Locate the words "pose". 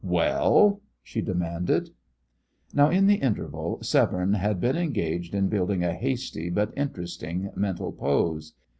7.91-8.53